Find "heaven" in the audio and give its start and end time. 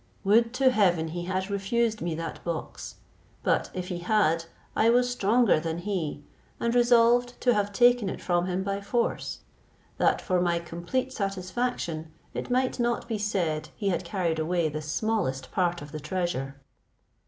0.71-1.09